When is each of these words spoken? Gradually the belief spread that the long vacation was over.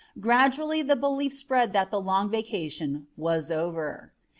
Gradually 0.19 0.81
the 0.81 0.95
belief 0.95 1.31
spread 1.31 1.73
that 1.73 1.91
the 1.91 2.01
long 2.01 2.27
vacation 2.31 3.05
was 3.15 3.51
over. 3.51 4.11